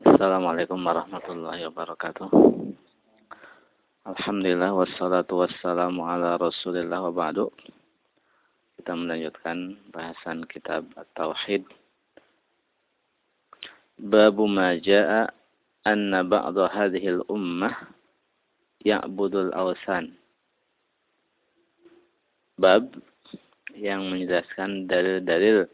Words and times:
Assalamualaikum 0.00 0.80
warahmatullahi 0.80 1.68
wabarakatuh. 1.68 2.32
Alhamdulillah 4.08 4.72
wassalatu 4.72 5.44
wassalamu 5.44 6.08
ala 6.08 6.40
Rasulillah 6.40 7.04
wa 7.04 7.12
ba'du. 7.12 7.52
Kita 8.80 8.96
melanjutkan 8.96 9.76
bahasan 9.92 10.48
kitab 10.48 10.88
At-Tauhid. 10.96 11.68
Babu 14.00 14.48
ma 14.48 14.72
jaa 14.80 15.28
anna 15.84 16.24
ba'da 16.24 16.72
hadhihi 16.72 17.20
al-ummah 17.20 17.92
ya'budul 18.80 19.52
awsan. 19.52 20.16
Bab 22.56 22.88
yang 23.76 24.08
menjelaskan 24.08 24.88
dalil-dalil 24.88 25.68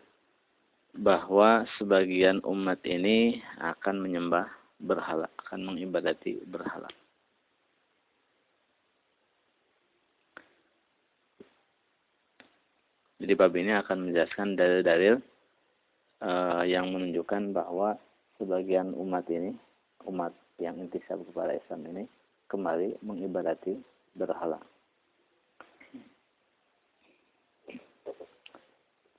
bahwa 0.97 1.69
sebagian 1.77 2.41
umat 2.45 2.81
ini 2.89 3.41
akan 3.61 4.01
menyembah 4.01 4.49
berhala, 4.81 5.29
akan 5.45 5.61
mengibadati 5.73 6.41
berhala. 6.45 6.89
Jadi 13.17 13.33
bab 13.33 13.53
ini 13.57 13.73
akan 13.73 13.97
menjelaskan 14.09 14.61
dalil-dalil 14.61 15.15
uh, 16.21 16.63
yang 16.69 16.93
menunjukkan 16.93 17.57
bahwa 17.57 17.97
sebagian 18.37 18.93
umat 18.93 19.25
ini, 19.33 19.57
umat 20.05 20.37
yang 20.61 20.77
intisab 20.77 21.25
kepada 21.25 21.57
Islam 21.57 21.81
ini, 21.97 22.05
kembali 22.53 23.01
mengibadati 23.01 23.81
berhala. 24.13 24.61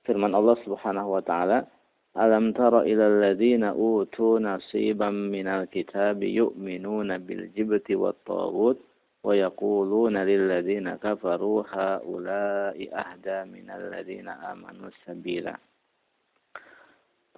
Firman 0.08 0.32
Allah 0.32 0.56
Subhanahu 0.64 1.20
wa 1.20 1.20
taala 1.20 1.68
Alam 2.16 2.56
tara 2.56 2.88
ila 2.88 3.04
alladhina 3.04 3.76
utu 3.76 4.40
nasiban 4.40 5.28
minal 5.28 5.68
kitabi 5.68 6.32
yu'minuna 6.32 7.20
bil 7.20 7.52
jibti 7.52 7.92
wat 7.92 8.16
taghut 8.24 8.80
wa 9.20 9.36
yaquluna 9.36 10.24
lil 10.24 10.48
ladzina 10.48 10.96
kafaru 10.96 11.62
haula'i 11.68 12.88
ahda 12.88 13.44
minal 13.44 13.92
ladzina 13.92 14.40
amanu 14.50 14.88
sabila 15.04 15.52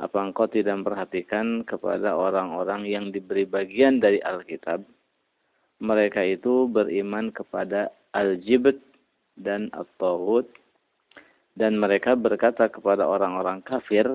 Apa 0.01 0.19
engkau 0.23 0.49
tidak 0.49 0.81
memperhatikan 0.81 1.67
kepada 1.67 2.17
orang-orang 2.17 2.89
yang 2.89 3.13
diberi 3.13 3.45
bagian 3.45 4.01
dari 4.01 4.17
Alkitab? 4.25 4.81
Mereka 5.83 6.25
itu 6.25 6.71
beriman 6.71 7.29
kepada 7.35 7.93
Al-Jibt 8.17 8.81
dan 9.37 9.69
At-Taghut 9.77 10.49
dan 11.61 11.77
mereka 11.77 12.17
berkata 12.17 12.73
kepada 12.73 13.05
orang-orang 13.05 13.61
kafir 13.61 14.09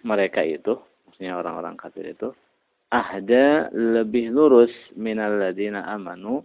mereka 0.00 0.40
itu 0.40 0.80
maksudnya 1.04 1.36
orang-orang 1.36 1.76
kafir 1.76 2.08
itu 2.08 2.32
ahda 2.88 3.68
lebih 3.76 4.32
lurus 4.32 4.72
minal 4.96 5.36
ladina 5.36 5.84
amanu 5.92 6.40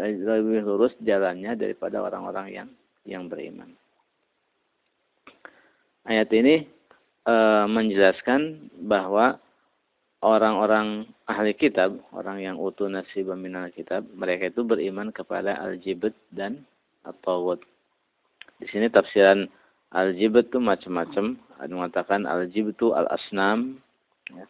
lebih 0.00 0.64
lurus 0.64 0.92
jalannya 1.00 1.56
daripada 1.56 2.04
orang-orang 2.04 2.46
yang 2.52 2.68
yang 3.04 3.28
beriman. 3.28 3.72
Ayat 6.04 6.28
ini 6.36 6.68
e, 7.24 7.34
menjelaskan 7.68 8.68
bahwa 8.84 9.40
orang-orang 10.20 11.08
ahli 11.24 11.56
kitab, 11.56 11.96
orang 12.12 12.44
yang 12.44 12.56
utuh 12.60 12.88
nasib 12.92 13.32
minal 13.36 13.72
kitab, 13.72 14.04
mereka 14.12 14.52
itu 14.52 14.60
beriman 14.64 15.08
kepada 15.12 15.56
al-jibt 15.64 16.12
dan 16.28 16.64
at-tawud. 17.08 17.60
Di 18.64 18.72
sini 18.72 18.88
tafsiran 18.88 19.44
al-jibt 19.92 20.48
itu 20.48 20.56
macam-macam. 20.56 21.36
Ada 21.60 21.68
yang 21.68 21.84
mengatakan 21.84 22.24
al-jibt 22.24 22.80
itu 22.80 22.96
al-asnam. 22.96 23.76
Ya. 24.32 24.48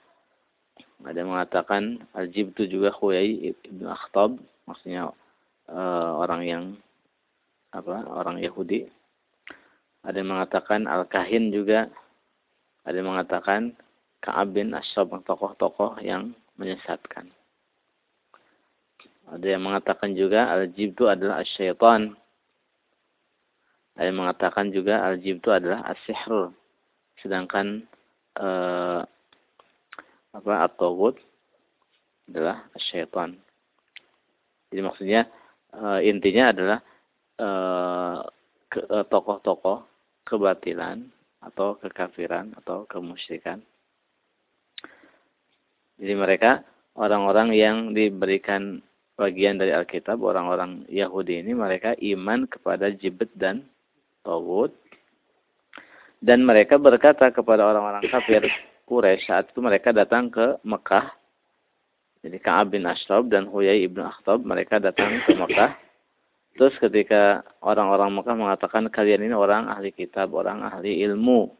Ada 1.02 1.18
yang 1.18 1.34
mengatakan 1.34 1.98
al-jibt 2.14 2.54
itu 2.54 2.78
juga 2.78 2.94
Huyai 2.94 3.58
ibn 3.66 3.90
Akhtab. 3.90 4.38
Maksudnya 4.70 5.10
uh, 5.66 6.10
orang 6.22 6.46
yang 6.46 6.64
apa 7.74 8.06
orang 8.06 8.38
Yahudi. 8.38 8.86
Ada 10.06 10.22
yang 10.22 10.30
mengatakan 10.30 10.86
al-kahin 10.86 11.50
juga. 11.50 11.90
Ada 12.86 13.02
yang 13.02 13.10
mengatakan 13.10 13.74
Ka'ab 14.22 14.54
bin 14.54 14.70
Asyab, 14.78 15.10
tokoh-tokoh 15.26 15.98
yang 16.06 16.38
menyesatkan. 16.54 17.34
Ada 19.26 19.58
yang 19.58 19.66
mengatakan 19.66 20.14
juga 20.14 20.54
al-jibtu 20.54 21.10
adalah 21.10 21.42
asyaitan 21.42 22.14
ada 23.94 24.10
yang 24.10 24.18
mengatakan 24.18 24.74
juga 24.74 25.06
al-jib 25.06 25.38
itu 25.38 25.50
adalah 25.54 25.86
as-sihr. 25.86 26.50
Sedangkan 27.22 27.86
eh, 28.38 29.00
apa 30.34 30.52
at-taghut 30.66 31.14
adalah 32.26 32.66
syaitan. 32.74 33.38
Jadi 34.74 34.80
maksudnya 34.82 35.30
eh, 35.70 36.00
intinya 36.10 36.50
adalah 36.50 36.78
eh, 37.38 38.18
eh, 38.82 39.04
tokoh-tokoh 39.06 39.86
kebatilan 40.26 41.06
atau 41.44 41.78
kekafiran 41.78 42.50
atau 42.58 42.88
kemusyrikan. 42.90 43.62
Jadi 45.94 46.14
mereka 46.18 46.66
orang-orang 46.98 47.54
yang 47.54 47.76
diberikan 47.94 48.82
bagian 49.14 49.62
dari 49.62 49.70
Alkitab, 49.70 50.18
orang-orang 50.18 50.82
Yahudi 50.90 51.46
ini 51.46 51.54
mereka 51.54 51.94
iman 51.94 52.50
kepada 52.50 52.90
jibet 52.90 53.30
dan 53.38 53.62
Tawud. 54.24 54.72
Dan 56.24 56.48
mereka 56.48 56.80
berkata 56.80 57.28
kepada 57.28 57.68
orang-orang 57.68 58.08
kafir 58.08 58.48
Quraisy 58.88 59.28
saat 59.28 59.52
itu 59.52 59.60
mereka 59.60 59.92
datang 59.92 60.32
ke 60.32 60.56
Mekah. 60.64 61.12
Jadi 62.24 62.40
Ka'ab 62.40 62.72
bin 62.72 62.88
Ashraf 62.88 63.28
dan 63.28 63.44
Huyai 63.44 63.84
ibn 63.84 64.00
Akhtab 64.00 64.40
mereka 64.40 64.80
datang 64.80 65.20
ke 65.28 65.36
Mekah. 65.36 65.76
Terus 66.56 66.72
ketika 66.80 67.44
orang-orang 67.60 68.16
Mekah 68.16 68.36
mengatakan 68.40 68.88
kalian 68.88 69.28
ini 69.28 69.36
orang 69.36 69.68
ahli 69.68 69.92
kitab, 69.92 70.32
orang 70.32 70.64
ahli 70.64 71.04
ilmu. 71.04 71.52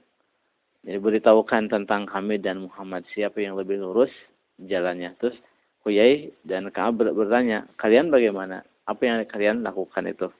Jadi 0.85 0.97
beritahukan 1.01 1.69
tentang 1.69 2.09
kami 2.09 2.41
dan 2.41 2.69
Muhammad 2.69 3.05
siapa 3.13 3.41
yang 3.45 3.61
lebih 3.61 3.81
lurus 3.81 4.13
jalannya. 4.57 5.13
Terus 5.21 5.37
Huyai 5.85 6.33
dan 6.49 6.73
Ka'ab 6.73 7.05
bertanya, 7.05 7.69
kalian 7.77 8.09
bagaimana? 8.09 8.65
Apa 8.89 9.05
yang 9.05 9.21
kalian 9.29 9.61
lakukan 9.61 10.09
itu? 10.09 10.33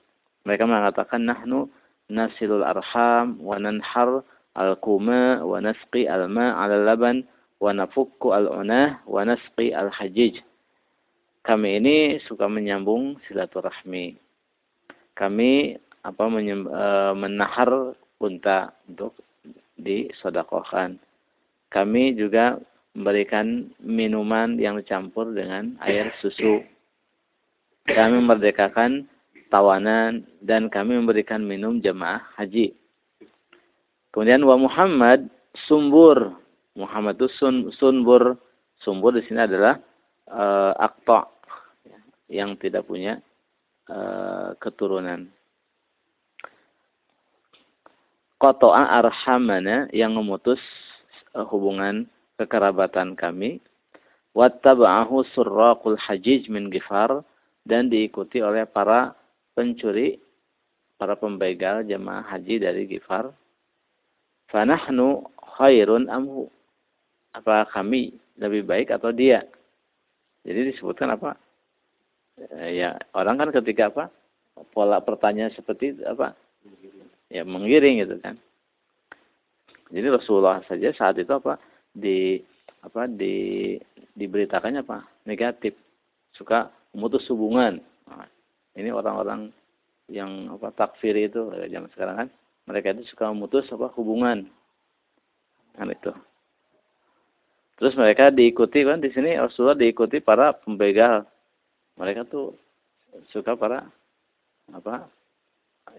Mereka 0.45 0.65
mengatakan, 0.65 1.21
nahnu 1.21 1.69
nasilul 2.09 2.63
arham 2.63 3.39
wa 3.41 3.57
nanhar 3.57 4.21
al-kuma 4.55 5.43
wa 5.43 5.59
nasqi 5.59 6.07
al-ma' 6.07 6.55
al 6.55 6.85
laban 6.85 7.25
wa 7.59 7.71
nafukku 7.75 8.31
al-unah 8.31 9.01
wa 9.05 9.21
nasqi 9.25 9.75
al-hajij. 9.75 10.39
Kami 11.45 11.77
ini 11.77 11.97
suka 12.25 12.49
menyambung 12.49 13.21
silaturahmi. 13.29 14.17
Kami 15.13 15.77
apa 16.01 16.23
menyem, 16.25 16.65
e, 16.65 16.85
menahar 17.13 17.93
unta 18.17 18.73
untuk 18.89 19.13
disodakohkan. 19.77 20.97
Kami 21.69 22.17
juga 22.17 22.57
memberikan 22.97 23.69
minuman 23.83 24.57
yang 24.57 24.79
dicampur 24.79 25.35
dengan 25.35 25.77
air 25.85 26.09
susu. 26.23 26.65
Kami 27.85 28.25
memerdekakan 28.25 29.05
tawanan 29.49 30.25
dan 30.41 30.67
kami 30.67 30.97
memberikan 30.97 31.41
minum 31.43 31.79
jemaah 31.79 32.21
haji. 32.35 32.73
Kemudian 34.11 34.43
wa 34.47 34.55
Muhammad 34.55 35.27
sumbur. 35.67 36.35
Muhammad 36.75 37.19
itu 37.19 37.27
sun, 37.35 37.71
sunbur. 37.75 38.39
Sumbur 38.83 39.15
di 39.15 39.23
sini 39.27 39.43
adalah 39.43 39.79
uh, 40.27 40.75
akta 40.75 41.27
yang 42.31 42.55
tidak 42.59 42.87
punya 42.87 43.19
uh, 43.91 44.55
keturunan. 44.59 45.27
Qata'a 48.35 48.99
arhamana 48.99 49.87
yang 49.95 50.11
memutus 50.15 50.59
uh, 51.31 51.47
hubungan 51.47 52.07
kekerabatan 52.35 53.15
kami. 53.15 53.63
Wattaba'ahu 54.35 55.23
surraqul 55.31 55.95
hajij 55.95 56.51
min 56.51 56.67
gifar 56.67 57.23
dan 57.63 57.87
diikuti 57.87 58.43
oleh 58.43 58.67
para 58.67 59.15
pencuri 59.55 60.19
para 60.99 61.15
pembegal 61.15 61.81
jemaah 61.87 62.23
haji 62.27 62.61
dari 62.61 62.85
Gifar. 62.85 63.31
Fanahnu 64.51 65.25
khairun 65.57 66.11
amhu. 66.11 66.51
Apa 67.35 67.67
kami 67.71 68.15
lebih 68.39 68.67
baik 68.67 68.91
atau 68.91 69.11
dia? 69.11 69.43
Jadi 70.45 70.71
disebutkan 70.71 71.15
apa? 71.15 71.35
Eh, 72.37 72.79
ya, 72.83 72.95
orang 73.15 73.39
kan 73.39 73.49
ketika 73.63 73.89
apa? 73.91 74.05
Pola 74.71 75.03
pertanyaan 75.03 75.51
seperti 75.51 75.95
itu 75.95 76.03
apa? 76.07 76.35
Ya, 77.27 77.43
mengiring 77.43 78.05
gitu 78.05 78.15
kan. 78.23 78.39
Jadi 79.91 80.07
Rasulullah 80.07 80.63
saja 80.67 80.91
saat 80.95 81.19
itu 81.19 81.31
apa? 81.31 81.59
Di 81.91 82.39
apa 82.85 83.09
di 83.09 83.75
diberitakannya 84.15 84.85
apa? 84.85 85.03
Negatif. 85.27 85.75
Suka 86.35 86.71
memutus 86.95 87.27
hubungan. 87.27 87.83
Nah, 88.07 88.27
ini 88.75 88.89
orang-orang 88.91 89.51
yang 90.11 90.53
apa 90.53 90.69
takfir 90.75 91.17
itu 91.17 91.49
zaman 91.49 91.89
sekarang 91.95 92.15
kan 92.25 92.29
mereka 92.69 92.93
itu 92.93 93.09
suka 93.09 93.33
memutus 93.33 93.65
apa 93.73 93.89
hubungan 93.97 94.45
kan 95.75 95.89
itu 95.89 96.13
Terus 97.75 97.93
mereka 97.99 98.31
diikuti 98.31 98.87
kan 98.87 99.03
di 99.03 99.11
sini 99.11 99.35
Rasulullah 99.35 99.75
diikuti 99.75 100.23
para 100.23 100.55
pembegal. 100.55 101.27
Mereka 101.99 102.27
tuh 102.31 102.55
suka 103.35 103.55
para 103.59 103.83
apa 104.71 105.07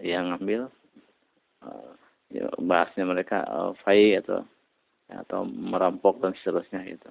yang 0.01 0.33
ngambil 0.33 0.69
uh, 1.65 1.91
ya, 2.33 2.49
bahasnya 2.61 3.05
mereka 3.05 3.45
uh, 3.45 3.71
fai 3.85 4.17
atau 4.17 4.41
atau 5.07 5.45
merampok 5.47 6.19
dan 6.19 6.33
seterusnya 6.41 6.81
gitu. 6.83 7.09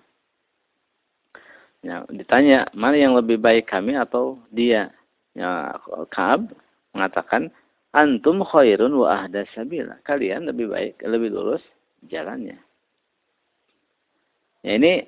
Ya, 1.86 2.02
ditanya 2.10 2.66
mana 2.74 2.98
yang 2.98 3.14
lebih 3.14 3.38
baik 3.38 3.70
kami 3.70 3.94
atau 3.94 4.42
dia? 4.50 4.90
Ya, 5.36 5.76
Kaab 6.08 6.48
mengatakan 6.96 7.52
antum 7.92 8.40
khairun 8.40 8.96
wa 8.96 9.20
ahda 9.20 9.44
sabila. 9.52 10.00
Kalian 10.08 10.48
lebih 10.48 10.72
baik, 10.72 11.04
lebih 11.04 11.28
lurus 11.28 11.60
jalannya. 12.08 12.56
Ya, 14.64 14.80
ini 14.80 15.04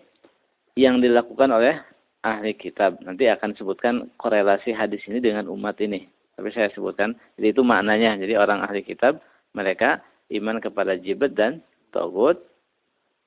yang 0.77 1.01
dilakukan 1.01 1.49
oleh 1.49 1.81
ahli 2.21 2.53
kitab. 2.53 3.01
Nanti 3.01 3.25
akan 3.27 3.57
sebutkan 3.57 4.13
korelasi 4.21 4.77
hadis 4.77 5.01
ini 5.09 5.19
dengan 5.19 5.49
umat 5.49 5.81
ini. 5.81 6.05
Tapi 6.39 6.55
saya 6.55 6.71
sebutkan, 6.71 7.19
jadi 7.35 7.51
itu 7.51 7.67
maknanya. 7.67 8.15
Jadi 8.21 8.39
orang 8.39 8.63
ahli 8.63 8.87
kitab, 8.87 9.19
mereka 9.57 9.99
iman 10.31 10.63
kepada 10.63 10.95
jibet 10.95 11.35
dan 11.35 11.65
togut. 11.91 12.39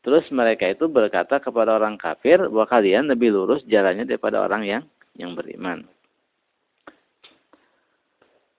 Terus 0.01 0.25
mereka 0.33 0.69
itu 0.69 0.87
berkata 0.89 1.37
kepada 1.37 1.77
orang 1.77 1.99
kafir 1.99 2.41
bahwa 2.49 2.65
kalian 2.65 3.11
lebih 3.11 3.35
lurus 3.35 3.61
jalannya 3.67 4.07
daripada 4.07 4.41
orang 4.41 4.63
yang 4.65 4.83
yang 5.19 5.35
beriman. 5.35 5.85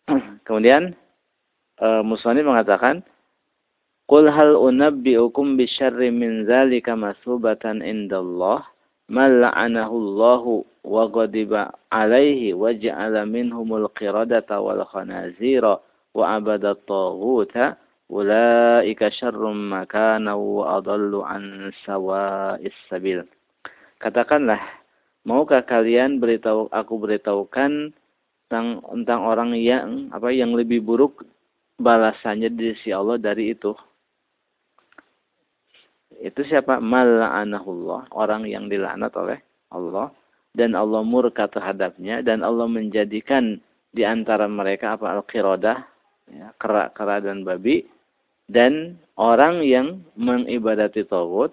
Kemudian 0.47 0.97
e, 1.79 1.89
Musani 2.03 2.43
mengatakan, 2.43 3.07
Qul 4.11 4.29
hal 4.29 4.59
unabbi'ukum 4.59 5.57
bisyarri 5.57 6.13
min 6.13 6.45
zalika 6.45 6.99
masubatan 6.99 7.81
indallah 7.81 8.67
man 9.09 9.41
la'anahu 9.41 10.67
wa 10.83 11.07
ghadiba 11.07 11.71
alaihi 11.89 12.53
wa 12.53 12.75
ja'ala 12.75 13.23
minhumul 13.25 13.87
qiradata 13.95 14.59
wal 14.59 14.83
khanazira 14.91 15.79
wa 16.13 16.25
abada 16.35 16.75
taghuta 16.75 17.79
ulaika 18.13 19.09
syarrum 19.15 19.73
makana 19.73 20.37
wa 20.37 20.77
adallu 20.83 21.25
an 21.25 21.73
sawa'is 21.87 22.75
sabil. 22.91 23.25
Katakanlah 24.03 24.61
maukah 25.25 25.63
kalian 25.65 26.19
beritahu 26.19 26.67
aku 26.69 26.99
beritahukan 26.99 27.95
tentang 28.53 28.85
tentang 28.85 29.21
orang 29.25 29.57
yang 29.57 30.13
apa 30.13 30.29
yang 30.29 30.53
lebih 30.53 30.85
buruk 30.85 31.25
balasannya 31.81 32.53
di 32.53 32.77
sisi 32.77 32.93
Allah 32.93 33.17
dari 33.17 33.57
itu 33.57 33.73
itu 36.23 36.47
siapa? 36.47 36.79
Mal'anahullah. 36.79 38.15
Orang 38.15 38.47
yang 38.47 38.71
dilaknat 38.71 39.11
oleh 39.19 39.43
Allah. 39.75 40.15
Dan 40.55 40.79
Allah 40.79 41.03
murka 41.03 41.51
terhadapnya. 41.51 42.23
Dan 42.23 42.47
Allah 42.47 42.71
menjadikan 42.71 43.59
di 43.91 44.07
antara 44.07 44.47
mereka 44.47 44.95
apa? 44.95 45.19
Al-Qirodah. 45.19 45.79
Ya, 46.31 46.55
kera-kera 46.63 47.19
dan 47.19 47.43
babi. 47.43 47.91
Dan 48.47 49.03
orang 49.19 49.67
yang 49.67 50.07
mengibadati 50.15 51.03
Tawud. 51.03 51.51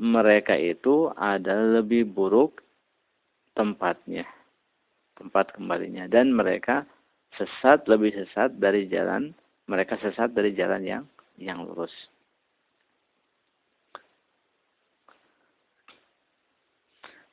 Mereka 0.00 0.58
itu 0.58 1.12
adalah 1.14 1.84
lebih 1.84 2.08
buruk 2.10 2.64
tempatnya. 3.54 4.24
Tempat 5.20 5.52
kembalinya. 5.52 6.08
Dan 6.08 6.32
mereka 6.32 6.88
sesat, 7.36 7.84
lebih 7.84 8.16
sesat 8.16 8.56
dari 8.56 8.88
jalan. 8.88 9.36
Mereka 9.68 10.00
sesat 10.00 10.32
dari 10.32 10.56
jalan 10.56 10.82
yang 10.82 11.04
yang 11.36 11.62
lurus. 11.62 11.92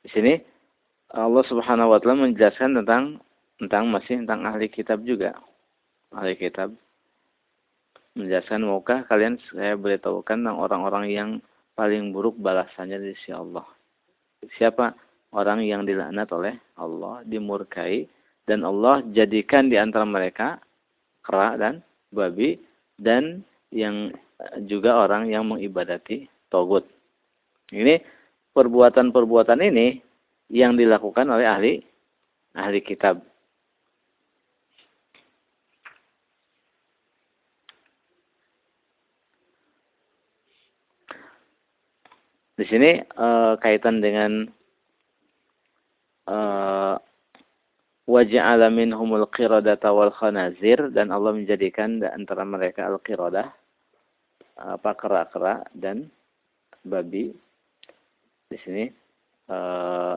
Di 0.04 0.08
sini 0.14 0.34
Allah 1.12 1.44
Subhanahu 1.44 1.92
wa 1.92 1.98
taala 2.00 2.28
menjelaskan 2.28 2.80
tentang 2.80 3.20
tentang 3.58 3.90
masih 3.90 4.24
tentang 4.24 4.46
ahli 4.46 4.70
kitab 4.70 5.02
juga. 5.02 5.36
Ahli 6.14 6.38
kitab 6.38 6.72
menjelaskan 8.16 8.64
maukah 8.64 9.04
kalian 9.06 9.38
saya 9.52 9.78
beritahukan 9.78 10.42
tentang 10.42 10.58
orang-orang 10.58 11.06
yang 11.12 11.30
paling 11.78 12.10
buruk 12.10 12.34
balasannya 12.40 12.98
di 12.98 13.14
sisi 13.14 13.30
Allah. 13.30 13.62
Siapa 14.58 14.94
orang 15.32 15.64
yang 15.64 15.84
dilaknat 15.84 16.28
oleh 16.32 16.54
Allah, 16.78 17.20
dimurkai 17.24 18.08
dan 18.48 18.64
Allah 18.64 19.04
jadikan 19.12 19.68
di 19.68 19.76
antara 19.76 20.08
mereka 20.08 20.56
kera 21.20 21.60
dan 21.60 21.84
babi 22.08 22.56
dan 22.96 23.44
yang 23.68 24.08
juga 24.64 24.96
orang 24.96 25.28
yang 25.28 25.44
mengibadati 25.44 26.30
togut. 26.48 26.88
Ini 27.68 28.00
perbuatan-perbuatan 28.56 29.60
ini 29.60 30.00
yang 30.48 30.80
dilakukan 30.80 31.28
oleh 31.28 31.44
ahli 31.44 31.74
ahli 32.56 32.80
kitab. 32.80 33.20
Di 42.58 42.66
sini 42.66 42.98
e, 42.98 43.28
kaitan 43.62 44.02
dengan 44.02 44.50
e, 46.28 46.38
waja'ala 48.08 48.72
minhumul 48.72 49.28
qiradata 49.28 49.92
wal 49.92 50.12
khanazir 50.12 50.88
dan 50.92 51.12
Allah 51.12 51.36
menjadikan 51.36 52.00
antara 52.00 52.44
mereka 52.48 52.88
al-qiradah 52.88 53.52
apa 54.58 54.90
kera-kera 54.96 55.62
dan 55.76 56.08
babi 56.82 57.30
di 58.48 58.58
sini 58.64 58.84
uh, 59.52 60.16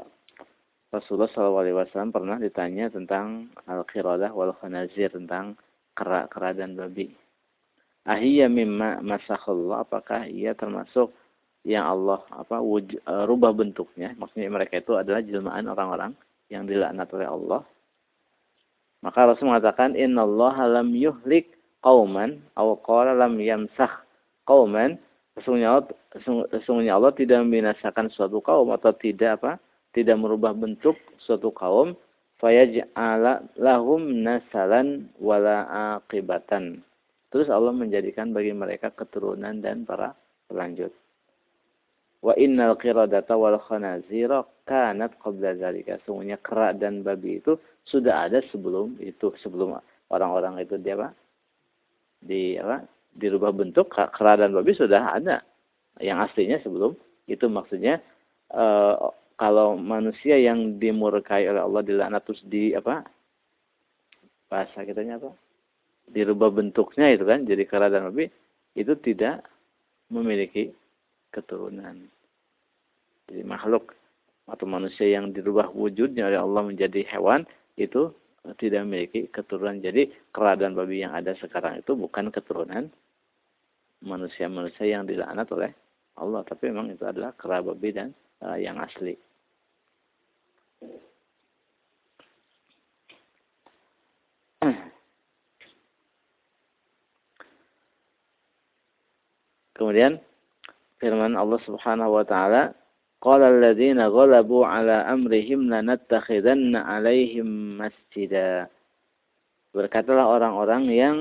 Rasulullah 0.92 1.32
SAW 1.32 2.16
pernah 2.16 2.40
ditanya 2.40 2.88
tentang 2.92 3.52
al-qiradah 3.68 4.32
wal 4.32 4.56
khanazir 4.60 5.12
tentang 5.12 5.56
kera-kera 5.96 6.52
dan 6.52 6.76
babi. 6.76 7.12
Ahiyya 8.08 8.52
mimma 8.52 9.00
masakhallah 9.00 9.88
apakah 9.88 10.28
ia 10.28 10.52
termasuk 10.52 11.14
yang 11.62 11.86
Allah 11.86 12.26
apa 12.34 12.58
wuj, 12.58 12.98
uh, 13.06 13.30
rubah 13.30 13.54
bentuknya. 13.54 14.18
Maksudnya 14.18 14.50
mereka 14.50 14.82
itu 14.82 14.98
adalah 14.98 15.22
jelmaan 15.22 15.70
orang-orang 15.70 16.12
yang 16.50 16.66
dilaknat 16.66 17.08
oleh 17.14 17.28
Allah. 17.30 17.62
Maka 19.02 19.34
Rasul 19.34 19.50
mengatakan 19.50 19.98
innallaha 19.98 20.70
lam 20.70 20.94
yuhlik 20.94 21.58
qauman 21.82 22.42
aw 22.58 22.78
qala 22.82 23.14
lam 23.14 23.38
yamsakh 23.38 24.06
qauman. 24.46 24.98
Sesungguhnya 25.38 25.80
Allah, 25.80 25.86
sesungguhnya 26.52 26.94
Allah 26.98 27.14
tidak 27.16 27.46
membinasakan 27.46 28.12
suatu 28.14 28.44
kaum 28.44 28.74
atau 28.74 28.92
tidak 28.94 29.42
apa 29.42 29.52
tidak 29.94 30.18
merubah 30.18 30.54
bentuk 30.54 30.98
suatu 31.22 31.54
kaum. 31.54 31.94
Fayaj'ala 32.42 33.54
lahum 33.62 34.26
nasalan 34.26 35.14
wala 35.22 35.70
aqibatan. 36.02 36.82
Terus 37.30 37.54
Allah 37.54 37.70
menjadikan 37.70 38.34
bagi 38.34 38.50
mereka 38.50 38.90
keturunan 38.90 39.62
dan 39.62 39.86
para 39.86 40.18
pelanjut 40.50 40.90
wa 42.22 42.34
innal 42.38 42.78
qiradata 42.78 43.34
wal 43.34 43.58
khanazira 43.58 44.46
kanat 44.70 45.18
qabla 45.18 45.58
zalika. 45.58 45.98
Sesungguhnya 46.06 46.38
kera 46.40 46.72
dan 46.78 47.02
babi 47.02 47.42
itu 47.42 47.58
sudah 47.90 48.30
ada 48.30 48.46
sebelum 48.54 49.02
itu 49.02 49.34
sebelum 49.42 49.82
orang-orang 50.14 50.62
itu 50.62 50.78
dia 50.78 50.96
apa? 50.96 51.10
Di 52.22 52.62
apa? 52.62 52.86
Dirubah 53.18 53.52
bentuk 53.52 53.92
kera 53.92 54.38
dan 54.38 54.54
babi 54.54 54.72
sudah 54.78 55.18
ada. 55.18 55.42
Yang 56.00 56.32
aslinya 56.32 56.58
sebelum 56.64 56.96
itu 57.28 57.46
maksudnya 57.50 58.00
e, 58.54 58.66
kalau 59.36 59.76
manusia 59.76 60.38
yang 60.38 60.78
dimurkai 60.78 61.50
oleh 61.50 61.62
Allah 61.66 61.82
dilaknat 61.82 62.22
terus 62.24 62.42
di 62.46 62.78
apa? 62.78 63.02
Bahasa 64.48 64.86
kitanya 64.86 65.18
apa? 65.18 65.34
Dirubah 66.12 66.54
bentuknya 66.54 67.10
itu 67.10 67.26
kan 67.26 67.44
jadi 67.50 67.66
kera 67.66 67.90
dan 67.90 68.14
babi 68.14 68.30
itu 68.78 68.94
tidak 69.02 69.44
memiliki 70.08 70.72
keturunan 71.32 72.12
jadi 73.32 73.48
makhluk 73.48 73.96
atau 74.52 74.68
manusia 74.68 75.08
yang 75.08 75.32
dirubah 75.32 75.72
wujudnya 75.72 76.28
oleh 76.28 76.36
Allah 76.44 76.68
menjadi 76.68 77.08
hewan 77.08 77.48
itu 77.80 78.12
tidak 78.60 78.84
memiliki 78.84 79.32
keturunan. 79.32 79.80
Jadi 79.80 80.12
kera 80.36 80.60
babi 80.60 81.00
yang 81.00 81.16
ada 81.16 81.32
sekarang 81.40 81.80
itu 81.80 81.96
bukan 81.96 82.28
keturunan 82.28 82.92
manusia-manusia 84.04 84.84
yang 84.90 85.08
dilaknat 85.08 85.48
oleh 85.56 85.72
Allah, 86.20 86.44
tapi 86.44 86.68
memang 86.74 86.92
itu 86.92 87.08
adalah 87.08 87.32
kera 87.38 87.64
babi 87.64 87.96
dan 87.96 88.12
uh, 88.44 88.60
yang 88.60 88.76
asli. 88.82 89.16
Kemudian 99.78 100.20
firman 101.02 101.34
Allah 101.34 101.58
Subhanahu 101.66 102.22
wa 102.22 102.24
taala 102.24 102.78
Qala 103.22 103.54
alladhina 103.54 104.10
ghalabu 104.10 104.66
ala 104.66 105.06
amrihim 105.06 105.70
lanattakhidanna 105.70 106.82
alaihim 106.90 107.78
masjida. 107.78 108.66
Berkatalah 109.78 110.26
orang-orang 110.26 110.84
yang 110.90 111.18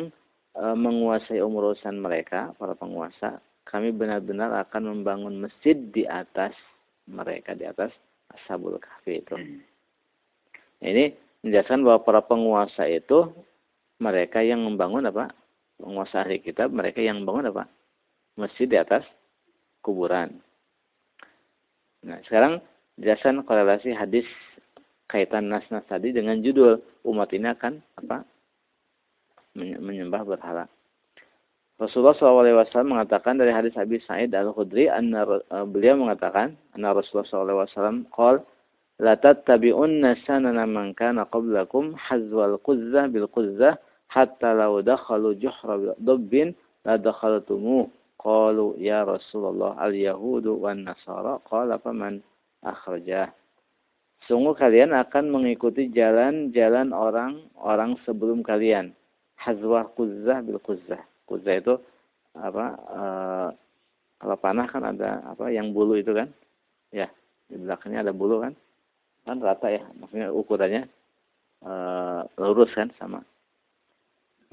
e, 0.57 0.65
menguasai 0.65 1.45
urusan 1.45 2.01
mereka, 2.01 2.57
para 2.57 2.73
penguasa, 2.73 3.45
kami 3.69 3.93
benar-benar 3.93 4.49
akan 4.65 4.97
membangun 4.97 5.45
masjid 5.45 5.77
di 5.77 6.09
atas 6.09 6.57
mereka 7.05 7.53
di 7.53 7.69
atas 7.69 7.93
Ashabul 8.33 8.81
Kahfi 8.81 9.21
itu. 9.21 9.37
Nah, 9.37 10.89
ini 10.89 11.13
menjelaskan 11.45 11.85
bahwa 11.85 12.01
para 12.01 12.25
penguasa 12.25 12.89
itu 12.89 13.29
mereka 14.01 14.41
yang 14.41 14.65
membangun 14.65 15.05
apa? 15.05 15.37
Penguasa 15.77 16.25
ahli 16.25 16.41
kitab 16.41 16.73
mereka 16.73 17.05
yang 17.05 17.21
membangun 17.21 17.53
apa? 17.53 17.69
Masjid 18.41 18.65
di 18.65 18.81
atas 18.81 19.05
kuburan. 19.85 20.41
Nah, 22.05 22.21
sekarang 22.25 22.65
jelasan 22.97 23.45
korelasi 23.45 23.93
hadis 23.93 24.25
kaitan 25.11 25.51
nas-nas 25.51 25.85
tadi 25.91 26.15
dengan 26.15 26.41
judul 26.41 26.81
umat 27.05 27.33
ini 27.35 27.51
akan 27.51 27.83
apa? 28.01 28.25
menyembah 29.59 30.23
berhala. 30.23 30.71
Rasulullah 31.81 32.15
SAW 32.15 32.87
mengatakan 32.87 33.41
dari 33.41 33.51
hadis 33.51 33.75
Abi 33.75 33.99
Sa'id 34.05 34.31
Al-Khudri, 34.31 34.87
uh, 34.87 35.67
beliau 35.67 35.97
mengatakan, 35.99 36.55
anna 36.77 36.93
Rasulullah 36.95 37.27
SAW 37.67 38.05
qol, 38.13 38.45
la 39.01 39.17
tattabi'unna 39.17 40.21
sanana 40.29 40.69
man 40.69 40.93
kana 40.93 41.25
qablakum 41.33 41.97
hazwal 41.97 42.61
quzzah 42.61 43.09
bil 43.09 43.27
quzzah 43.33 43.81
hatta 44.13 44.53
law 44.53 44.77
dakhalu 44.85 45.41
juhra 45.41 45.97
dubbin 45.97 46.53
la 46.85 47.01
dakhaltumu 47.01 47.89
qalu 48.21 48.77
ya 48.77 49.09
Rasulullah 49.09 49.81
al 49.81 49.97
yahudu 49.97 50.61
wan 50.61 50.85
nasara 50.85 51.41
qala 51.49 51.81
faman 51.81 52.21
akhrajah 52.61 53.33
Sungguh 54.29 54.55
kalian 54.55 54.93
akan 54.93 55.33
mengikuti 55.33 55.89
jalan-jalan 55.91 56.93
orang-orang 56.95 57.97
sebelum 58.05 58.45
kalian. 58.45 58.93
Hazwah 59.41 59.89
kuzzah 59.97 60.45
bil 60.45 60.61
kuzzah. 60.61 61.01
Kuzzah 61.25 61.57
itu 61.57 61.75
apa? 62.37 62.79
E, 62.79 63.03
kalau 64.21 64.37
panah 64.37 64.69
kan 64.69 64.85
ada 64.85 65.25
apa? 65.25 65.49
Yang 65.49 65.73
bulu 65.73 65.97
itu 65.97 66.13
kan? 66.13 66.29
Ya, 66.93 67.09
di 67.49 67.57
belakangnya 67.57 68.05
ada 68.05 68.13
bulu 68.13 68.45
kan? 68.45 68.53
Kan 69.25 69.41
rata 69.41 69.73
ya. 69.73 69.83
Maksudnya 69.97 70.29
ukurannya 70.29 70.85
e, 71.65 71.73
lurus 72.37 72.71
kan 72.77 72.93
sama. 73.01 73.25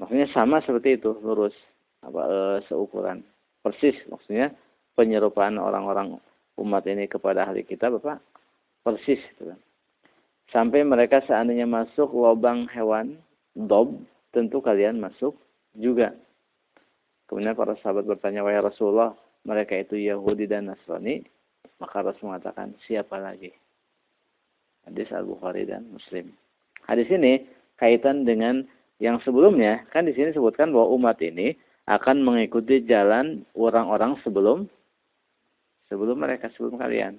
Maksudnya 0.02 0.26
sama 0.32 0.64
seperti 0.64 0.96
itu, 0.96 1.12
lurus. 1.20 1.54
Apa 2.00 2.20
e, 2.26 2.36
seukuran. 2.66 3.20
Persis 3.68 4.00
maksudnya 4.08 4.56
penyerupaan 4.96 5.60
orang-orang 5.60 6.16
umat 6.56 6.88
ini 6.88 7.04
kepada 7.04 7.44
ahli 7.44 7.68
kitab 7.68 8.00
apa? 8.00 8.16
persis 8.80 9.20
gitu 9.36 9.52
kan. 9.52 9.60
Sampai 10.48 10.80
mereka 10.80 11.20
seandainya 11.28 11.68
masuk 11.68 12.08
lubang 12.08 12.64
hewan 12.72 13.20
dob, 13.52 14.00
tentu 14.32 14.64
kalian 14.64 14.96
masuk 14.96 15.36
juga. 15.76 16.16
Kemudian 17.28 17.52
para 17.52 17.76
sahabat 17.84 18.08
bertanya, 18.08 18.40
wahai 18.40 18.64
Rasulullah, 18.64 19.12
mereka 19.44 19.76
itu 19.76 20.00
Yahudi 20.00 20.48
dan 20.48 20.72
Nasrani. 20.72 21.20
Maka 21.76 22.00
Rasul 22.00 22.32
mengatakan, 22.32 22.72
siapa 22.88 23.20
lagi? 23.20 23.52
Hadis 24.88 25.12
Al-Bukhari 25.12 25.68
dan 25.68 25.84
Muslim. 25.92 26.32
Hadis 26.88 27.12
ini 27.12 27.44
kaitan 27.76 28.24
dengan 28.24 28.64
yang 28.98 29.20
sebelumnya, 29.20 29.84
kan 29.92 30.08
di 30.08 30.16
sini 30.16 30.32
disebutkan 30.32 30.72
bahwa 30.72 30.96
umat 30.96 31.20
ini 31.20 31.52
akan 31.88 32.20
mengikuti 32.20 32.84
jalan 32.84 33.48
orang-orang 33.56 34.20
sebelum 34.20 34.68
sebelum 35.88 36.20
mereka 36.20 36.52
sebelum 36.52 36.76
kalian. 36.76 37.16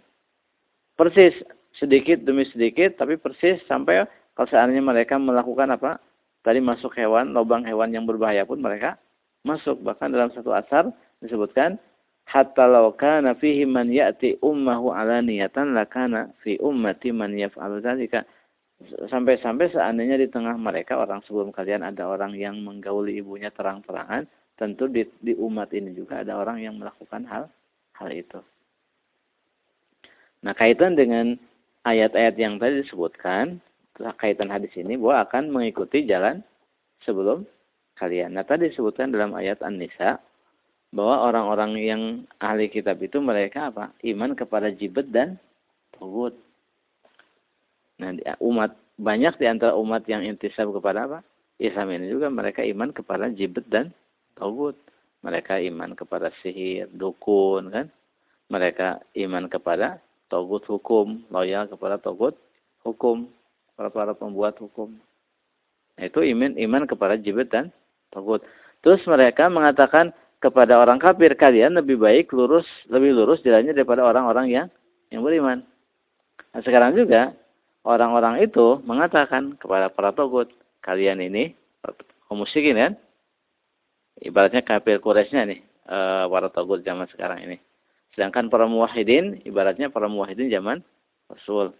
Persis 0.93 1.33
sedikit 1.73 2.21
demi 2.21 2.45
sedikit 2.45 3.01
tapi 3.01 3.17
persis 3.17 3.57
sampai 3.65 4.05
kalau 4.37 4.47
seandainya 4.47 4.85
mereka 4.85 5.17
melakukan 5.17 5.73
apa? 5.73 5.97
Tadi 6.45 6.61
masuk 6.61 6.93
hewan 6.95 7.33
lubang 7.33 7.65
hewan 7.65 7.91
yang 7.91 8.05
berbahaya 8.05 8.45
pun 8.45 8.61
mereka 8.61 8.95
masuk. 9.41 9.81
Bahkan 9.81 10.13
dalam 10.13 10.29
satu 10.37 10.53
asar 10.53 10.93
disebutkan 11.19 11.81
hatta 12.29 12.69
law 12.69 12.93
kana 12.93 13.33
fihi 13.35 13.65
man 13.65 13.89
ya'ti 13.89 14.37
ummahu 14.45 14.93
alaniyatan 14.93 15.73
lakana 15.73 16.29
fi 16.45 16.61
ummati 16.61 17.09
man 17.09 17.33
yaf'alu 17.33 17.81
dzalika. 17.81 18.21
Sampai-sampai 19.11 19.75
seandainya 19.75 20.15
di 20.15 20.31
tengah 20.31 20.55
mereka 20.55 20.95
orang 20.95 21.19
sebelum 21.27 21.51
kalian 21.51 21.83
ada 21.83 22.07
orang 22.07 22.31
yang 22.37 22.55
menggauli 22.63 23.19
ibunya 23.19 23.51
terang-terangan 23.51 24.23
tentu 24.59 24.91
di, 24.91 25.07
di 25.23 25.33
umat 25.39 25.71
ini 25.71 25.95
juga 25.95 26.19
ada 26.19 26.35
orang 26.35 26.59
yang 26.59 26.75
melakukan 26.75 27.23
hal 27.25 27.47
hal 27.95 28.09
itu 28.11 28.43
nah 30.43 30.51
kaitan 30.51 30.99
dengan 30.99 31.39
ayat-ayat 31.87 32.35
yang 32.35 32.59
tadi 32.59 32.83
disebutkan 32.83 33.63
kaitan 34.19 34.51
hadis 34.51 34.71
ini 34.75 34.95
bahwa 34.95 35.27
akan 35.27 35.51
mengikuti 35.51 36.07
jalan 36.07 36.39
sebelum 37.03 37.43
kalian. 37.99 38.35
Nah 38.35 38.47
tadi 38.47 38.71
disebutkan 38.71 39.11
dalam 39.11 39.35
ayat 39.35 39.59
An-Nisa 39.59 40.23
bahwa 40.95 41.29
orang-orang 41.29 41.71
yang 41.77 42.01
ahli 42.39 42.71
kitab 42.71 43.03
itu 43.03 43.19
mereka 43.19 43.69
apa? 43.69 43.91
Iman 44.01 44.33
kepada 44.33 44.71
jibet 44.71 45.11
dan 45.11 45.35
togut. 45.93 46.33
Nah 47.99 48.15
umat 48.39 48.73
banyak 48.95 49.35
di 49.35 49.45
antara 49.51 49.75
umat 49.75 50.07
yang 50.07 50.23
intisab 50.23 50.71
kepada 50.71 51.05
apa? 51.05 51.19
Islam 51.59 51.91
ini 51.91 52.07
juga 52.07 52.31
mereka 52.31 52.63
iman 52.63 52.95
kepada 52.95 53.27
jibet 53.35 53.67
dan 53.67 53.91
togut. 54.39 54.79
Mereka 55.19 55.59
iman 55.67 55.99
kepada 55.99 56.31
sihir, 56.39 56.87
dukun 56.95 57.67
kan? 57.67 57.91
Mereka 58.47 59.03
iman 59.27 59.51
kepada 59.51 59.99
togut 60.31 60.63
hukum, 60.63 61.27
loyal 61.27 61.67
kepada 61.67 61.99
togut 61.99 62.39
hukum, 62.87 63.27
para 63.75 63.91
para 63.91 64.15
pembuat 64.15 64.55
hukum. 64.63 64.95
Nah, 65.99 66.03
itu 66.07 66.23
iman 66.23 66.55
iman 66.55 66.83
kepada 66.87 67.19
jibet 67.19 67.51
dan 67.51 67.67
togut. 68.15 68.39
Terus 68.79 69.03
mereka 69.03 69.51
mengatakan 69.51 70.15
kepada 70.39 70.79
orang 70.79 71.03
kafir 71.03 71.35
kalian 71.35 71.75
lebih 71.75 71.99
baik 71.99 72.31
lurus 72.31 72.63
lebih 72.87 73.11
lurus 73.11 73.43
jalannya 73.43 73.75
daripada 73.75 74.07
orang-orang 74.07 74.47
yang 74.47 74.67
yang 75.11 75.19
beriman. 75.19 75.67
Nah, 76.55 76.61
sekarang 76.63 76.95
juga 76.95 77.35
orang-orang 77.83 78.39
itu 78.39 78.79
mengatakan 78.87 79.59
kepada 79.59 79.91
para 79.91 80.15
togut 80.15 80.47
kalian 80.79 81.19
ini 81.19 81.51
kaum 82.29 82.45
kan 82.45 82.93
ibaratnya 84.23 84.61
kafir 84.63 84.99
Quraisynya 84.99 85.43
nih 85.49 85.59
eh, 85.89 86.23
para 86.27 86.47
togut 86.51 86.83
zaman 86.83 87.07
sekarang 87.11 87.43
ini 87.43 87.57
Sedangkan 88.19 88.49
para 88.49 88.65
muwahhidin 88.65 89.45
ibaratnya 89.45 89.87
para 89.87 90.09
muwahhidin 90.09 90.49
zaman 90.49 90.81
Rasul. 91.29 91.71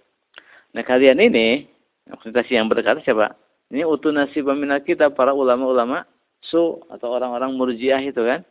Nah 0.71 0.83
kalian 0.85 1.19
ini 1.19 1.65
maksudnya 2.05 2.45
yang 2.47 2.69
berkata 2.69 3.01
siapa? 3.01 3.33
Ini 3.69 3.85
utu 3.85 4.09
nasib 4.13 4.49
kita 4.85 5.13
para 5.13 5.33
ulama-ulama 5.33 6.05
su 6.39 6.79
atau 6.89 7.11
orang-orang 7.11 7.53
murjiah 7.53 7.99
itu 8.01 8.23
kan 8.23 8.41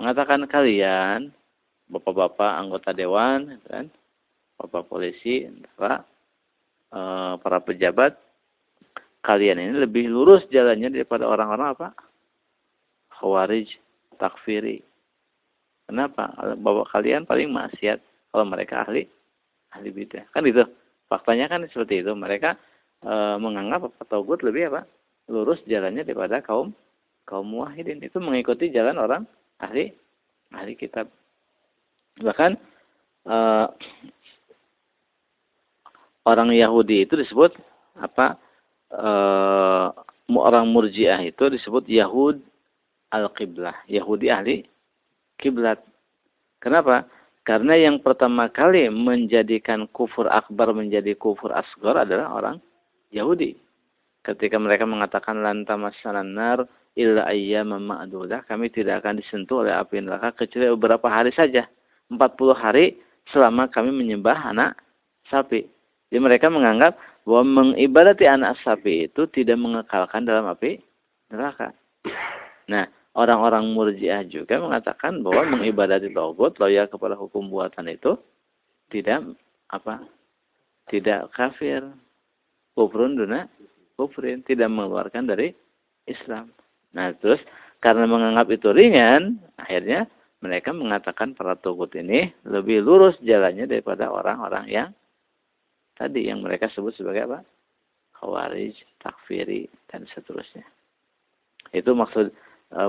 mengatakan 0.00 0.48
kalian 0.48 1.30
bapak-bapak 1.92 2.52
anggota 2.56 2.90
dewan 2.96 3.60
kan 3.68 3.92
bapak 4.56 4.88
polisi 4.88 5.44
para, 5.76 6.02
e, 6.88 7.00
para 7.38 7.58
pejabat 7.60 8.16
kalian 9.20 9.60
ini 9.60 9.84
lebih 9.84 10.08
lurus 10.08 10.42
jalannya 10.48 10.88
daripada 10.90 11.28
orang-orang 11.28 11.76
apa 11.76 11.88
khawarij 13.24 13.72
takfiri 14.20 14.84
Kenapa? 15.84 16.32
Bapak 16.56 16.96
kalian 16.96 17.28
paling 17.28 17.52
maksiat 17.52 18.00
kalau 18.32 18.44
mereka 18.48 18.88
ahli 18.88 19.04
ahli 19.76 19.88
bidah. 19.92 20.24
Kan 20.32 20.48
itu. 20.48 20.64
Faktanya 21.12 21.44
kan 21.52 21.60
seperti 21.68 22.00
itu. 22.00 22.12
Mereka 22.16 22.56
e, 23.04 23.12
menganggap 23.36 23.92
taugut 24.08 24.40
lebih 24.40 24.72
apa? 24.72 24.88
Lurus 25.28 25.60
jalannya 25.68 26.08
daripada 26.08 26.40
kaum 26.40 26.72
kaum 27.28 27.44
muwahhidin. 27.44 28.00
Itu 28.00 28.16
mengikuti 28.24 28.72
jalan 28.72 28.96
orang 28.96 29.22
ahli 29.60 29.92
ahli 30.56 30.72
kitab. 30.72 31.12
Bahkan 32.16 32.56
e, 33.28 33.36
orang 36.24 36.48
Yahudi 36.48 37.04
itu 37.04 37.12
disebut 37.20 37.52
apa? 38.00 38.40
E, 38.88 39.10
orang 40.32 40.64
Murji'ah 40.72 41.20
itu 41.20 41.52
disebut 41.52 41.84
Yahud 41.92 42.40
al-Qiblah. 43.14 43.86
Yahudi 43.86 44.26
ahli 44.28 44.56
kiblat. 45.38 45.78
Kenapa? 46.58 47.06
Karena 47.44 47.76
yang 47.76 48.00
pertama 48.00 48.48
kali 48.48 48.88
menjadikan 48.88 49.84
kufur 49.92 50.26
akbar 50.32 50.72
menjadi 50.72 51.12
kufur 51.12 51.52
asgar 51.52 52.00
adalah 52.08 52.32
orang 52.32 52.56
Yahudi. 53.12 53.60
Ketika 54.24 54.56
mereka 54.56 54.88
mengatakan 54.88 55.44
lantamas 55.44 55.92
nar 56.24 56.64
illa 56.96 57.28
ayyam 57.28 57.76
ma'dudah, 57.76 58.48
kami 58.48 58.72
tidak 58.72 59.04
akan 59.04 59.20
disentuh 59.20 59.60
oleh 59.60 59.76
api 59.76 60.00
neraka 60.00 60.32
kecuali 60.32 60.72
beberapa 60.72 61.12
hari 61.12 61.36
saja. 61.36 61.68
40 62.08 62.16
hari 62.56 62.96
selama 63.28 63.68
kami 63.68 63.92
menyembah 63.92 64.48
anak 64.48 64.80
sapi. 65.28 65.68
Jadi 66.08 66.20
mereka 66.20 66.48
menganggap 66.48 66.96
bahwa 67.28 67.44
mengibadati 67.44 68.24
anak 68.24 68.56
sapi 68.64 69.12
itu 69.12 69.28
tidak 69.28 69.60
mengekalkan 69.60 70.24
dalam 70.24 70.48
api 70.48 70.80
neraka. 71.28 71.76
Nah, 72.72 72.88
orang-orang 73.14 73.70
murjiah 73.74 74.26
juga 74.26 74.58
mengatakan 74.58 75.22
bahwa 75.22 75.58
mengibadati 75.58 76.10
logot 76.10 76.58
loyal 76.58 76.90
kepada 76.90 77.14
hukum 77.14 77.50
buatan 77.50 77.90
itu 77.90 78.18
tidak 78.90 79.24
apa 79.70 80.02
tidak 80.90 81.30
kafir 81.32 81.82
kufrun 82.74 83.16
duna 83.16 83.46
kufrin 83.96 84.42
tidak 84.44 84.68
mengeluarkan 84.68 85.30
dari 85.30 85.54
Islam 86.10 86.50
nah 86.94 87.14
terus 87.16 87.40
karena 87.78 88.06
menganggap 88.06 88.50
itu 88.50 88.70
ringan 88.74 89.38
akhirnya 89.58 90.10
mereka 90.44 90.76
mengatakan 90.76 91.32
para 91.32 91.56
togut 91.56 91.96
ini 91.96 92.28
lebih 92.44 92.84
lurus 92.84 93.16
jalannya 93.24 93.64
daripada 93.64 94.12
orang-orang 94.12 94.68
yang 94.68 94.90
tadi 95.96 96.28
yang 96.28 96.44
mereka 96.44 96.68
sebut 96.68 96.92
sebagai 96.98 97.30
apa? 97.30 97.40
Khawarij, 98.20 98.76
takfiri, 99.00 99.72
dan 99.88 100.04
seterusnya. 100.12 100.68
Itu 101.72 101.96
maksud 101.96 102.28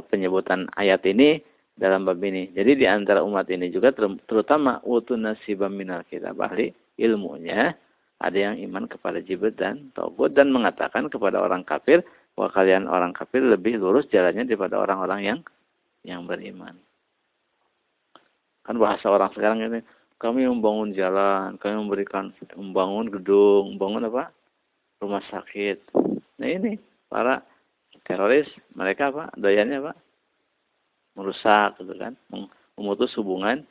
penyebutan 0.09 0.67
ayat 0.75 1.05
ini 1.05 1.39
dalam 1.75 2.07
bab 2.07 2.19
ini. 2.23 2.49
Jadi 2.55 2.79
di 2.79 2.85
antara 2.87 3.21
umat 3.21 3.45
ini 3.51 3.69
juga 3.69 3.91
terutama 3.95 4.79
utun 4.87 5.27
nasibam 5.27 5.75
minal 5.75 6.01
kita 6.07 6.31
ahli 6.33 6.71
ilmunya 6.95 7.75
ada 8.23 8.37
yang 8.37 8.55
iman 8.71 8.87
kepada 8.87 9.19
Jibril 9.19 9.51
dan 9.53 9.91
Togut 9.91 10.31
dan 10.31 10.49
mengatakan 10.55 11.11
kepada 11.11 11.43
orang 11.43 11.67
kafir 11.67 11.99
bahwa 12.35 12.49
kalian 12.55 12.87
orang 12.87 13.11
kafir 13.11 13.43
lebih 13.43 13.79
lurus 13.79 14.07
jalannya 14.07 14.47
daripada 14.47 14.79
orang-orang 14.79 15.21
yang 15.23 15.39
yang 16.07 16.23
beriman. 16.23 16.79
Kan 18.63 18.81
bahasa 18.81 19.11
orang 19.11 19.29
sekarang 19.35 19.61
ini, 19.61 19.79
kami 20.17 20.47
membangun 20.47 20.95
jalan, 20.95 21.59
kami 21.61 21.75
memberikan 21.75 22.33
membangun 22.55 23.13
gedung, 23.13 23.75
membangun 23.75 24.09
apa? 24.09 24.23
Rumah 25.03 25.23
sakit. 25.29 25.91
Nah 26.39 26.49
ini 26.49 26.79
para 27.11 27.43
teroris 28.05 28.47
mereka 28.77 29.12
apa? 29.12 29.33
Dayanya 29.35 29.81
apa? 29.81 29.93
Merusak 31.17 31.81
gitu 31.81 31.95
kan, 31.97 32.13
memutus 32.75 33.12
hubungan 33.17 33.63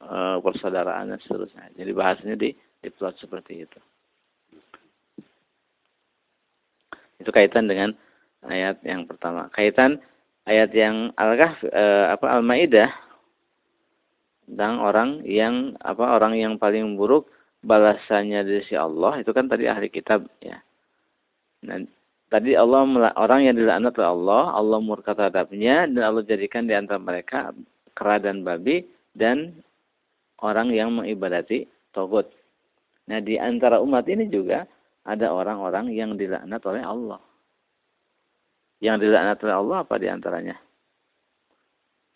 e, 0.00 0.16
persaudaraan 0.42 1.12
dan 1.14 1.20
seterusnya. 1.22 1.70
Jadi 1.76 1.90
bahasanya 1.92 2.36
di 2.36 2.50
diplot 2.82 3.14
seperti 3.22 3.62
itu. 3.62 3.78
Itu 7.22 7.30
kaitan 7.30 7.70
dengan 7.70 7.94
ayat 8.42 8.82
yang 8.82 9.06
pertama. 9.06 9.46
Kaitan 9.54 10.02
ayat 10.42 10.74
yang 10.74 11.14
Al-Kahf 11.14 11.62
eh, 11.70 12.06
apa 12.10 12.26
Al-Maidah 12.34 12.90
tentang 14.50 14.82
orang 14.82 15.22
yang 15.22 15.78
apa 15.78 16.18
orang 16.18 16.34
yang 16.34 16.58
paling 16.58 16.98
buruk 16.98 17.30
balasannya 17.62 18.42
dari 18.42 18.66
si 18.66 18.74
Allah 18.74 19.22
itu 19.22 19.30
kan 19.30 19.46
tadi 19.46 19.70
ahli 19.70 19.86
kitab 19.86 20.26
ya. 20.42 20.58
Dan 21.62 21.86
tadi 22.32 22.56
Allah 22.56 23.12
orang 23.20 23.44
yang 23.44 23.60
dilaknat 23.60 23.92
oleh 24.00 24.08
Allah, 24.08 24.44
Allah 24.56 24.78
murka 24.80 25.12
terhadapnya 25.12 25.84
dan 25.92 26.00
Allah 26.00 26.24
jadikan 26.24 26.64
di 26.64 26.72
antara 26.72 26.96
mereka 26.96 27.52
kera 27.92 28.16
dan 28.16 28.40
babi 28.40 28.88
dan 29.12 29.52
orang 30.40 30.72
yang 30.72 30.96
mengibadati 30.96 31.68
togut. 31.92 32.32
Nah, 33.12 33.20
di 33.20 33.36
antara 33.36 33.84
umat 33.84 34.08
ini 34.08 34.32
juga 34.32 34.64
ada 35.04 35.28
orang-orang 35.28 35.92
yang 35.92 36.16
dilaknat 36.16 36.62
oleh 36.64 36.80
Allah. 36.80 37.20
Yang 38.80 38.96
dilaknat 39.06 39.38
oleh 39.44 39.56
Allah 39.60 39.76
apa 39.84 39.94
di 40.00 40.08
antaranya? 40.08 40.56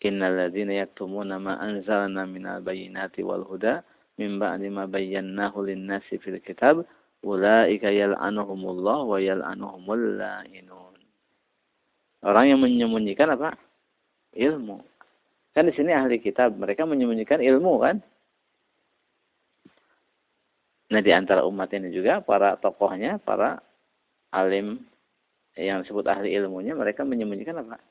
Innal 0.01 0.33
ladzina 0.33 0.73
yaktumuna 0.77 1.37
ma 1.37 1.61
anzalna 1.61 2.25
minal 2.25 2.61
bayyinati 2.65 3.21
wal 3.21 3.45
huda 3.45 3.81
min 4.17 4.41
ba'di 4.41 4.69
ma 4.73 4.85
fil 6.01 6.39
kitab 6.41 6.85
ulaika 7.25 7.89
yal'anuhumullah 7.89 8.99
wa 9.07 9.17
yal'anuhumul 9.17 10.19
la'inun. 10.19 10.95
Orang 12.25 12.45
yang 12.49 12.59
menyembunyikan 12.61 13.33
apa? 13.33 13.53
Ilmu. 14.33 14.77
Kan 15.53 15.69
di 15.69 15.73
sini 15.73 15.93
ahli 15.93 16.21
kitab, 16.21 16.53
mereka 16.53 16.85
menyembunyikan 16.85 17.41
ilmu 17.41 17.73
kan? 17.81 17.97
Nah 20.87 21.01
di 21.03 21.11
antara 21.11 21.43
umat 21.43 21.73
ini 21.73 21.91
juga 21.91 22.21
para 22.23 22.55
tokohnya, 22.61 23.19
para 23.19 23.59
alim 24.31 24.79
yang 25.57 25.81
disebut 25.81 26.05
ahli 26.07 26.37
ilmunya, 26.37 26.77
mereka 26.77 27.01
menyembunyikan 27.01 27.59
apa? 27.59 27.81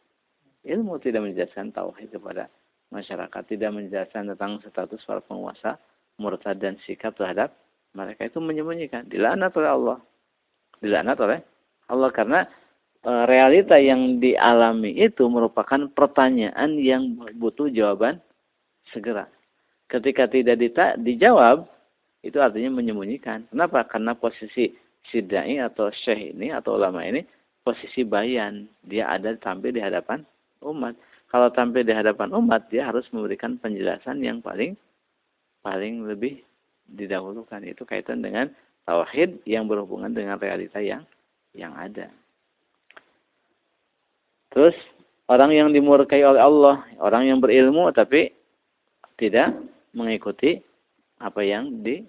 Ilmu 0.67 0.99
tidak 1.03 1.27
menjelaskan 1.27 1.75
tauhid 1.75 2.15
kepada 2.15 2.47
masyarakat, 2.95 3.43
tidak 3.51 3.71
menjelaskan 3.75 4.33
tentang 4.35 4.63
status 4.63 5.03
para 5.03 5.21
penguasa, 5.23 5.79
murtad 6.17 6.57
dan 6.59 6.79
sikap 6.87 7.13
terhadap 7.19 7.53
mereka 7.97 8.29
itu 8.29 8.39
menyembunyikan. 8.39 9.09
Dilaknat 9.09 9.57
oleh 9.57 9.71
Allah. 9.73 9.99
Dilaknat 10.85 11.19
oleh 11.25 11.41
Allah 11.89 12.11
karena 12.13 12.41
e, 13.01 13.11
realita 13.25 13.81
yang 13.81 14.21
dialami 14.21 14.93
itu 15.01 15.25
merupakan 15.33 15.89
pertanyaan 15.97 16.77
yang 16.77 17.17
butuh 17.41 17.73
jawaban 17.73 18.21
segera. 18.93 19.25
Ketika 19.89 20.29
tidak 20.29 20.61
dijawab, 21.01 21.65
itu 22.21 22.37
artinya 22.43 22.83
menyembunyikan. 22.83 23.47
Kenapa? 23.49 23.87
Karena 23.87 24.13
posisi 24.19 24.75
sidai 25.09 25.63
atau 25.63 25.89
syekh 25.95 26.35
ini 26.35 26.51
atau 26.51 26.75
ulama 26.75 27.07
ini 27.07 27.23
posisi 27.63 28.03
bayan. 28.03 28.67
Dia 28.83 29.15
ada 29.15 29.31
tampil 29.39 29.75
di 29.75 29.83
hadapan 29.83 30.27
umat. 30.63 30.99
Kalau 31.31 31.51
tampil 31.55 31.87
di 31.87 31.95
hadapan 31.95 32.35
umat, 32.35 32.67
dia 32.71 32.87
harus 32.91 33.07
memberikan 33.15 33.59
penjelasan 33.59 34.23
yang 34.23 34.43
paling 34.43 34.75
paling 35.63 36.07
lebih 36.07 36.46
didahulukan. 36.91 37.63
Itu 37.67 37.83
kaitan 37.83 38.23
dengan 38.23 38.51
tauhid 38.87 39.43
yang 39.45 39.67
berhubungan 39.67 40.15
dengan 40.15 40.39
realita 40.39 40.79
yang 40.79 41.03
yang 41.57 41.75
ada. 41.75 42.11
Terus 44.53 44.77
orang 45.29 45.53
yang 45.53 45.69
dimurkai 45.75 46.23
oleh 46.23 46.41
Allah, 46.41 46.81
orang 47.03 47.29
yang 47.29 47.39
berilmu 47.43 47.91
tapi 47.93 48.33
tidak 49.19 49.53
mengikuti 49.97 50.61
apa 51.21 51.41
yang 51.43 51.83
di 51.83 52.05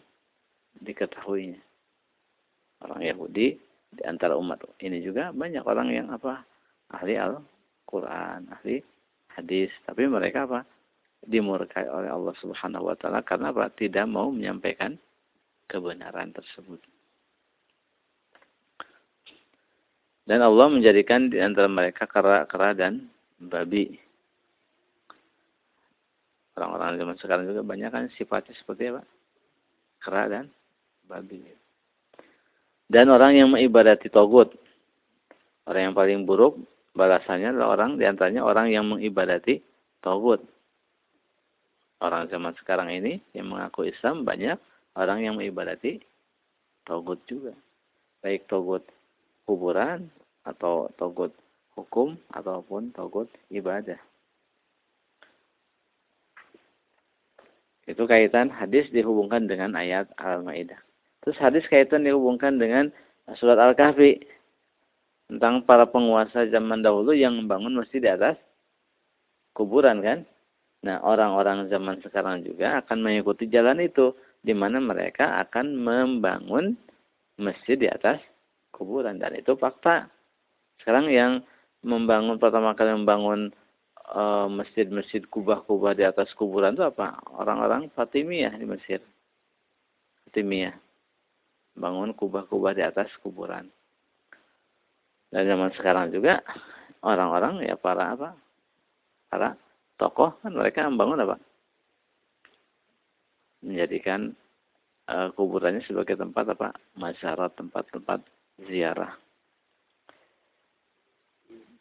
diketahuinya. 0.83 1.59
Orang 2.85 3.01
Yahudi 3.01 3.57
di 3.87 4.03
antara 4.05 4.37
umat 4.37 4.61
ini 4.83 5.01
juga 5.01 5.33
banyak 5.33 5.63
orang 5.65 5.89
yang 5.89 6.07
apa 6.13 6.45
ahli 6.93 7.17
Al-Quran, 7.17 8.51
ahli 8.53 8.83
hadis, 9.33 9.71
tapi 9.87 10.05
mereka 10.05 10.45
apa 10.45 10.61
dimurkai 11.25 11.89
oleh 11.89 12.11
Allah 12.11 12.35
Subhanahu 12.37 12.93
Wa 12.93 12.95
Taala 12.99 13.19
karena 13.25 13.49
apa 13.49 13.71
tidak 13.73 14.05
mau 14.05 14.29
menyampaikan 14.29 14.99
kebenaran 15.65 16.31
tersebut. 16.31 16.79
Dan 20.27 20.43
Allah 20.43 20.67
menjadikan 20.67 21.31
di 21.31 21.39
antara 21.39 21.71
mereka 21.71 22.03
kera-kera 22.03 22.75
dan 22.75 23.07
babi. 23.39 23.95
Orang-orang 26.59 26.99
zaman 26.99 27.15
sekarang 27.21 27.45
juga 27.47 27.63
banyak 27.63 27.87
kan 27.87 28.11
sifatnya 28.19 28.51
seperti 28.59 28.91
apa? 28.91 29.07
Kera 30.03 30.23
dan 30.27 30.45
babi. 31.07 31.47
Dan 32.91 33.07
orang 33.07 33.39
yang 33.39 33.55
mengibadati 33.55 34.11
togut. 34.11 34.51
Orang 35.63 35.91
yang 35.91 35.95
paling 35.95 36.23
buruk 36.27 36.59
balasannya 36.91 37.55
adalah 37.55 37.77
orang 37.77 37.95
di 37.95 38.03
antaranya 38.03 38.43
orang 38.43 38.67
yang 38.67 38.83
mengibadati 38.83 39.63
togut. 40.03 40.43
Orang 41.97 42.29
zaman 42.29 42.53
sekarang 42.61 42.93
ini 42.93 43.17
yang 43.33 43.49
mengaku 43.49 43.89
Islam 43.89 44.21
banyak 44.21 44.61
orang 44.93 45.19
yang 45.25 45.33
mengibadati 45.37 45.97
togut 46.85 47.21
juga. 47.25 47.57
Baik 48.21 48.45
togut 48.45 48.85
kuburan 49.49 50.09
atau 50.45 50.93
togut 50.95 51.33
hukum 51.73 52.17
ataupun 52.33 52.93
togut 52.93 53.29
ibadah. 53.49 53.97
Itu 57.87 58.03
kaitan 58.03 58.51
hadis 58.51 58.91
dihubungkan 58.91 59.47
dengan 59.47 59.73
ayat 59.79 60.11
Al-Maidah. 60.19 60.77
Terus 61.23 61.39
hadis 61.39 61.63
kaitan 61.71 62.03
dihubungkan 62.03 62.59
dengan 62.59 62.91
surat 63.39 63.55
Al-Kahfi 63.55 64.27
tentang 65.31 65.63
para 65.63 65.87
penguasa 65.87 66.47
zaman 66.51 66.83
dahulu 66.83 67.15
yang 67.15 67.35
membangun 67.39 67.79
masjid 67.79 68.03
di 68.03 68.11
atas 68.11 68.35
kuburan 69.55 70.03
kan. 70.03 70.19
Nah, 70.85 71.01
orang-orang 71.01 71.71
zaman 71.73 71.97
sekarang 72.05 72.45
juga 72.45 72.85
akan 72.85 73.01
mengikuti 73.01 73.49
jalan 73.49 73.81
itu 73.81 74.13
di 74.45 74.53
mana 74.53 74.77
mereka 74.77 75.41
akan 75.41 75.73
membangun 75.73 76.77
masjid 77.41 77.77
di 77.77 77.89
atas 77.89 78.21
kuburan 78.69 79.17
dan 79.17 79.33
itu 79.33 79.57
fakta. 79.57 80.05
Sekarang 80.81 81.09
yang 81.09 81.41
membangun 81.81 82.37
pertama 82.37 82.77
kali 82.77 82.93
membangun 82.93 83.49
eh, 84.13 84.47
masjid-masjid 84.53 85.25
kubah-kubah 85.25 85.97
di 85.97 86.05
atas 86.05 86.29
kuburan 86.37 86.77
itu 86.77 86.85
apa? 86.85 87.17
Orang-orang 87.33 87.89
Fatimiyah 87.97 88.53
di 88.53 88.65
Mesir. 88.69 89.01
Fatimiyah 90.29 90.77
bangun 91.77 92.13
kubah-kubah 92.17 92.73
di 92.73 92.85
atas 92.85 93.09
kuburan. 93.21 93.69
Dan 95.29 95.43
zaman 95.45 95.69
sekarang 95.77 96.09
juga 96.09 96.41
orang-orang 97.05 97.65
ya 97.65 97.77
para 97.77 98.17
apa? 98.17 98.29
Para 99.27 99.59
tokoh 99.97 100.37
kan 100.39 100.53
mereka 100.53 100.85
membangun 100.85 101.25
apa? 101.25 101.35
Menjadikan 103.65 104.37
uh, 105.09 105.29
kuburannya 105.33 105.81
sebagai 105.83 106.15
tempat 106.15 106.53
apa? 106.53 106.73
Masyarakat 106.95 107.57
tempat-tempat 107.57 108.21
ziarah. 108.69 109.13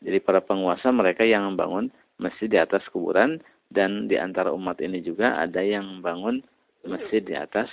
Jadi 0.01 0.19
para 0.21 0.45
penguasa 0.45 0.93
mereka 0.93 1.25
yang 1.25 1.49
membangun 1.49 1.89
masjid 2.21 2.49
di 2.49 2.59
atas 2.61 2.85
kuburan 2.93 3.41
dan 3.73 4.07
di 4.07 4.17
antara 4.17 4.53
umat 4.53 4.79
ini 4.81 5.03
juga 5.03 5.37
ada 5.41 5.61
yang 5.61 6.01
membangun 6.01 6.41
masjid 6.87 7.21
di 7.21 7.35
atas 7.35 7.69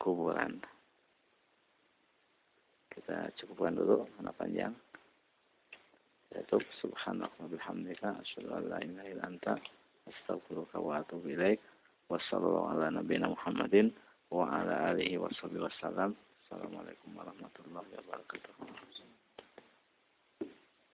kuburan 0.00 0.58
kita 2.96 3.28
cukupkan 3.38 3.76
dulu 3.76 4.08
karena 4.16 4.32
panjang 4.32 4.72
Saya 6.36 6.60
subhanahu 6.84 7.32
wa 7.40 7.48
bihamdika 7.48 8.12
asyhadu 8.20 8.52
an 8.52 8.68
la 8.68 8.76
ilaha 8.84 9.08
illa 9.08 9.24
anta 9.24 9.56
astaghfiruka 10.04 10.76
wa 10.76 11.00
atubu 11.00 11.32
ilaik. 11.32 11.56
Ala 12.76 12.92
Muhammadin 13.32 13.88
wa 14.28 14.44
ala 14.44 14.92
alihi 14.92 15.16
washabihi 15.16 15.64
wasallam. 15.64 16.12
Assalamualaikum 16.44 17.16
warahmatullahi 17.16 17.88
wabarakatuh. 17.88 18.52